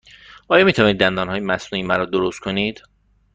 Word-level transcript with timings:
آیا 0.47 0.65
می 0.65 0.73
توانید 0.73 0.99
دندانهای 0.99 1.39
مصنوعی 1.39 1.83
مرا 1.83 2.05
درست 2.05 2.39
کنید؟ 2.39 2.81